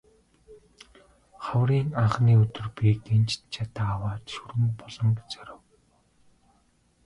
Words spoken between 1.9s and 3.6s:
анхны өдөр би гинжит